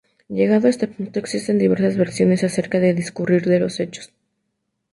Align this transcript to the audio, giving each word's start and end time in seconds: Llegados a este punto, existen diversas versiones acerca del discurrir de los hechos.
Llegados 0.29 0.65
a 0.65 0.69
este 0.69 0.87
punto, 0.87 1.19
existen 1.19 1.59
diversas 1.59 1.95
versiones 1.95 2.43
acerca 2.43 2.79
del 2.79 2.95
discurrir 2.95 3.45
de 3.45 3.59
los 3.59 3.79
hechos. 3.79 4.11